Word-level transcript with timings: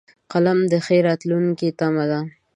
قلم 0.31 0.59
د 0.71 0.73
ښې 0.85 0.97
راتلونکې 1.07 1.69
تمه 1.79 2.05
ده 2.11 2.19